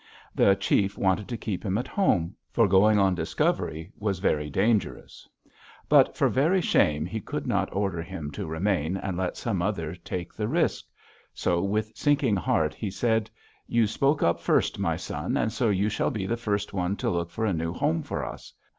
The 0.33 0.55
chief 0.55 0.97
wanted 0.97 1.27
to 1.27 1.37
keep 1.37 1.63
him 1.63 1.77
at 1.77 1.87
home, 1.87 2.35
for 2.49 2.67
going 2.67 2.97
on 2.97 3.13
discovery 3.13 3.91
was 3.99 4.17
very 4.17 4.49
dangerous. 4.49 5.29
But 5.87 6.17
for 6.17 6.27
very 6.27 6.59
shame 6.59 7.05
he 7.05 7.21
could 7.21 7.45
not 7.45 7.71
order 7.71 8.01
him 8.01 8.31
to 8.31 8.47
remain 8.47 8.97
and 8.97 9.15
let 9.15 9.37
some 9.37 9.61
other 9.61 9.93
take 9.93 10.33
the 10.33 10.47
risk. 10.47 10.85
So, 11.35 11.61
with 11.61 11.95
sinking 11.95 12.35
heart, 12.37 12.73
he 12.73 12.89
said: 12.89 13.29
'You 13.67 13.85
spoke 13.85 14.23
up 14.23 14.39
first, 14.39 14.79
my 14.79 14.95
son, 14.95 15.51
so 15.51 15.69
you 15.69 15.87
shall 15.87 16.09
be 16.09 16.25
the 16.25 16.35
first 16.35 16.73
one 16.73 16.95
to 16.95 17.07
look 17.11 17.29
for 17.29 17.45
a 17.45 17.53
new 17.53 17.71
home 17.71 18.01
for 18.01 18.25
us. 18.25 18.51